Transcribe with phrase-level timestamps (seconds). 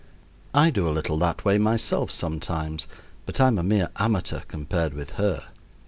[0.55, 2.87] I do a little that way myself sometimes,
[3.27, 5.49] but I am a mere amateur compared with her.